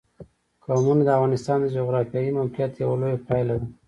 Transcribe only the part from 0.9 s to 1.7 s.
د افغانستان د